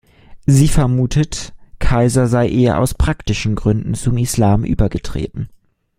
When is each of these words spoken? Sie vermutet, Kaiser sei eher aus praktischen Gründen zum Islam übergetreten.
Sie 0.47 0.67
vermutet, 0.67 1.53
Kaiser 1.77 2.25
sei 2.25 2.49
eher 2.49 2.79
aus 2.79 2.95
praktischen 2.95 3.53
Gründen 3.53 3.93
zum 3.93 4.17
Islam 4.17 4.63
übergetreten. 4.63 5.47